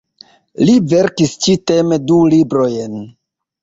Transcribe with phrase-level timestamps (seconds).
[0.69, 3.03] Li verkis ĉi-teme du librojn.